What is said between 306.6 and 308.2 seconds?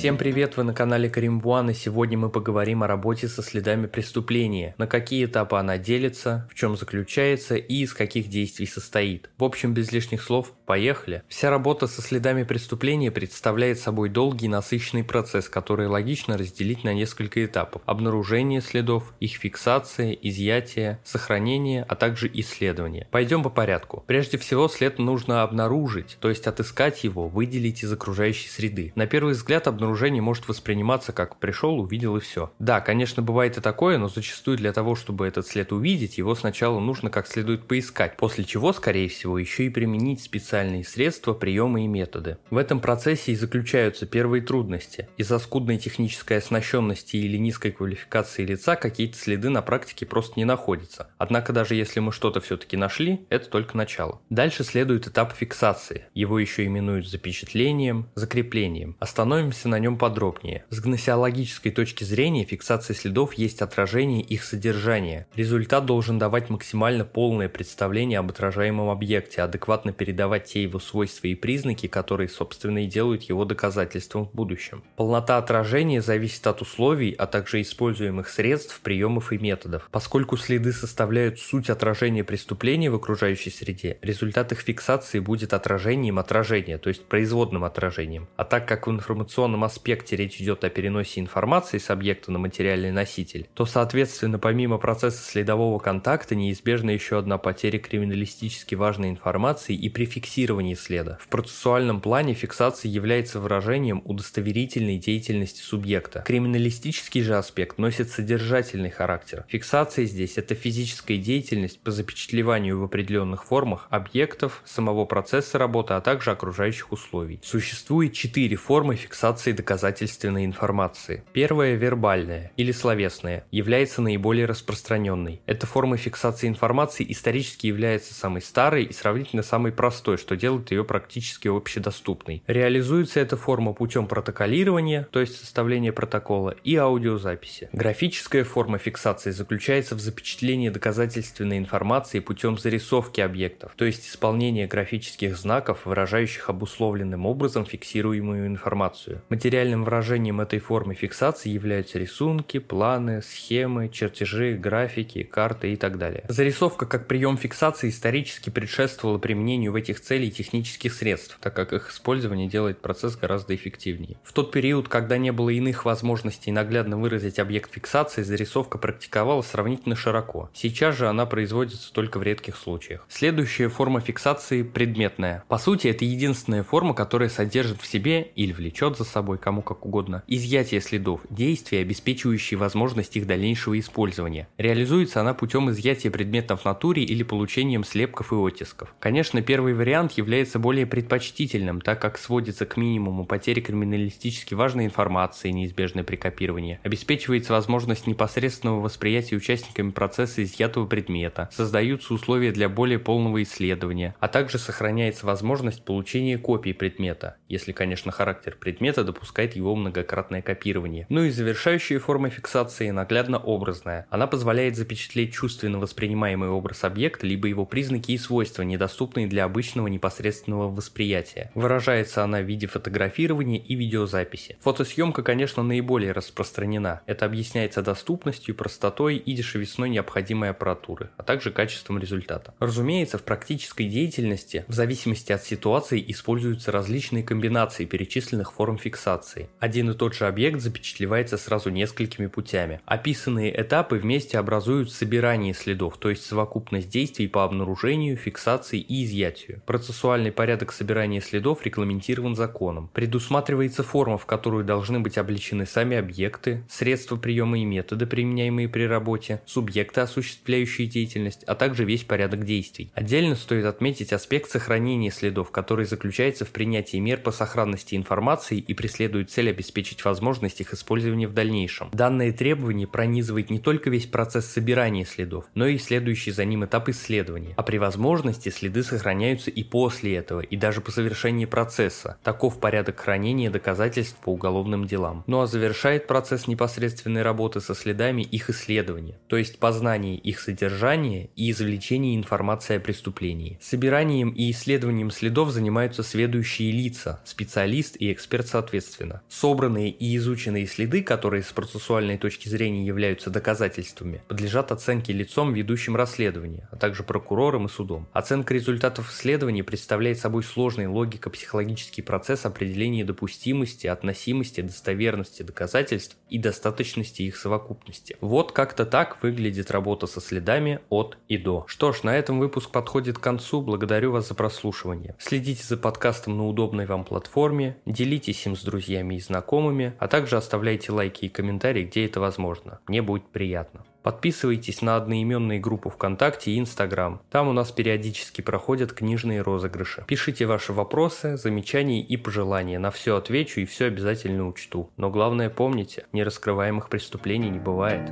а также прокурором и судом.